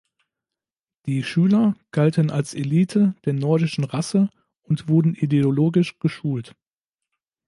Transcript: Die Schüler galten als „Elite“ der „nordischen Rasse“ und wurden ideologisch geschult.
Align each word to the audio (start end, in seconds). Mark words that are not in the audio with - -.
Die 1.05 1.21
Schüler 1.23 1.75
galten 1.91 2.31
als 2.31 2.55
„Elite“ 2.55 3.13
der 3.25 3.33
„nordischen 3.33 3.83
Rasse“ 3.83 4.31
und 4.63 4.87
wurden 4.89 5.13
ideologisch 5.13 5.99
geschult. 5.99 6.55